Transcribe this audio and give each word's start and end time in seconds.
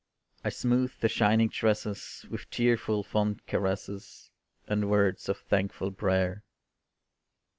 I 0.43 0.49
smoothed 0.49 1.01
the 1.01 1.07
shining 1.07 1.49
tresses, 1.49 2.25
With 2.27 2.49
tearful, 2.49 3.03
fond 3.03 3.45
caresses, 3.45 4.31
And 4.67 4.89
words 4.89 5.29
of 5.29 5.37
thankful 5.37 5.91
prayer. 5.91 6.43